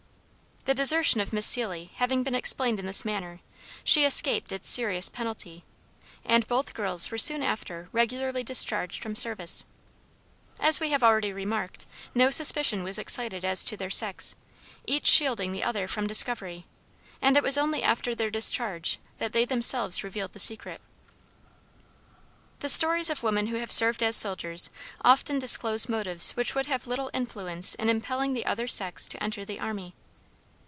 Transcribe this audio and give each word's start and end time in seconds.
The 0.65 0.75
desertion 0.75 1.19
of 1.19 1.33
Miss 1.33 1.47
Seelye 1.47 1.89
having 1.95 2.21
been 2.21 2.35
explained 2.35 2.79
in 2.79 2.85
this 2.85 3.03
manner, 3.03 3.39
she 3.83 4.05
escaped 4.05 4.51
its 4.51 4.69
serious 4.69 5.09
penalty, 5.09 5.63
and 6.23 6.47
both 6.47 6.67
the 6.67 6.73
girls 6.73 7.09
were 7.09 7.17
soon 7.17 7.41
after 7.41 7.89
regularly 7.91 8.43
discharged 8.43 9.01
from 9.01 9.15
service. 9.15 9.65
As 10.59 10.79
we 10.79 10.91
have 10.91 11.01
already 11.01 11.33
remarked, 11.33 11.87
no 12.13 12.29
suspicion 12.29 12.83
was 12.83 12.99
excited 12.99 13.43
as 13.43 13.63
to 13.65 13.75
their 13.75 13.89
sex, 13.89 14.35
each 14.85 15.07
shielding 15.07 15.51
the 15.51 15.63
other 15.63 15.87
from 15.87 16.05
discovery, 16.05 16.67
and 17.23 17.35
it 17.35 17.41
was 17.43 17.57
only 17.57 17.81
after 17.81 18.13
their 18.13 18.29
discharge 18.29 18.99
that 19.17 19.33
they 19.33 19.45
themselves 19.45 20.03
revealed 20.03 20.33
the 20.33 20.39
secret. 20.39 20.79
The 22.59 22.69
stories 22.69 23.09
of 23.09 23.23
women 23.23 23.47
who 23.47 23.55
have 23.57 23.71
served 23.71 24.03
as 24.03 24.15
soldiers 24.15 24.69
often 25.03 25.39
disclose 25.39 25.89
motives 25.89 26.31
which 26.37 26.53
would 26.53 26.67
have 26.67 26.85
little 26.85 27.09
influence 27.15 27.73
in 27.75 27.89
impelling 27.89 28.35
the 28.35 28.45
other 28.45 28.67
sex 28.67 29.07
to 29.07 29.21
enter 29.23 29.43
the 29.43 29.59
army. 29.59 29.95